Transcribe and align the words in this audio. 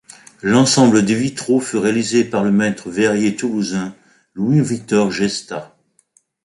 L’ensemble 0.41 1.05
des 1.05 1.13
vitraux 1.13 1.59
fut 1.59 1.77
réalisé 1.77 2.23
par 2.23 2.43
le 2.43 2.51
maître-verrier 2.51 3.35
toulousain 3.35 3.95
Louis-Victor 4.33 5.11
Gesta. 5.11 5.77